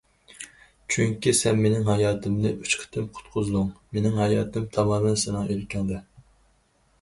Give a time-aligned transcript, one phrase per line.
[0.93, 3.69] چۈنكى، سەن مېنىڭ ھاياتىمنى ئۈچ قېتىم قۇتقۇزدۇڭ،
[3.99, 6.01] مېنىڭ ھاياتىم تامامەن سېنىڭ ئىلكىڭدە.